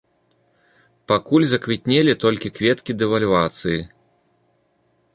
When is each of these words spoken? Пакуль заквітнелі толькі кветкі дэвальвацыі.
Пакуль 1.11 1.45
заквітнелі 1.51 2.13
толькі 2.25 2.53
кветкі 2.57 2.91
дэвальвацыі. 3.05 3.81